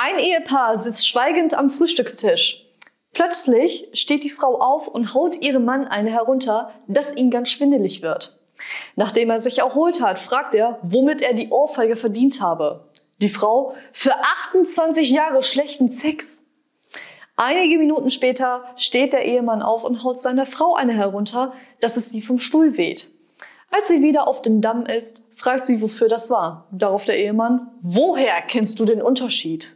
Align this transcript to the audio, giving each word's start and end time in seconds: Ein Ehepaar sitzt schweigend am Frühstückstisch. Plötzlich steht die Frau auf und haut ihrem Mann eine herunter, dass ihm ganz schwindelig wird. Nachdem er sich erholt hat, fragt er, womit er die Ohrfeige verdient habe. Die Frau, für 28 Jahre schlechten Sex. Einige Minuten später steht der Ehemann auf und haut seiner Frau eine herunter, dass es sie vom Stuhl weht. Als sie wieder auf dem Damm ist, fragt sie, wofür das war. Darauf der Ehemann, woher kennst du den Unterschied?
Ein 0.00 0.20
Ehepaar 0.20 0.78
sitzt 0.78 1.08
schweigend 1.08 1.54
am 1.54 1.70
Frühstückstisch. 1.70 2.64
Plötzlich 3.14 3.88
steht 3.94 4.22
die 4.22 4.30
Frau 4.30 4.60
auf 4.60 4.86
und 4.86 5.12
haut 5.12 5.42
ihrem 5.42 5.64
Mann 5.64 5.88
eine 5.88 6.10
herunter, 6.10 6.70
dass 6.86 7.16
ihm 7.16 7.30
ganz 7.30 7.48
schwindelig 7.48 8.00
wird. 8.00 8.38
Nachdem 8.94 9.28
er 9.28 9.40
sich 9.40 9.58
erholt 9.58 10.00
hat, 10.00 10.20
fragt 10.20 10.54
er, 10.54 10.78
womit 10.82 11.20
er 11.20 11.34
die 11.34 11.48
Ohrfeige 11.48 11.96
verdient 11.96 12.40
habe. 12.40 12.88
Die 13.20 13.28
Frau, 13.28 13.74
für 13.92 14.14
28 14.46 15.10
Jahre 15.10 15.42
schlechten 15.42 15.88
Sex. 15.88 16.44
Einige 17.34 17.76
Minuten 17.78 18.10
später 18.10 18.66
steht 18.76 19.12
der 19.12 19.24
Ehemann 19.24 19.62
auf 19.62 19.82
und 19.82 20.04
haut 20.04 20.22
seiner 20.22 20.46
Frau 20.46 20.76
eine 20.76 20.92
herunter, 20.92 21.54
dass 21.80 21.96
es 21.96 22.10
sie 22.10 22.22
vom 22.22 22.38
Stuhl 22.38 22.76
weht. 22.76 23.10
Als 23.72 23.88
sie 23.88 24.00
wieder 24.00 24.28
auf 24.28 24.42
dem 24.42 24.60
Damm 24.60 24.86
ist, 24.86 25.24
fragt 25.34 25.66
sie, 25.66 25.82
wofür 25.82 26.08
das 26.08 26.30
war. 26.30 26.68
Darauf 26.70 27.04
der 27.04 27.18
Ehemann, 27.18 27.72
woher 27.80 28.40
kennst 28.42 28.78
du 28.78 28.84
den 28.84 29.02
Unterschied? 29.02 29.74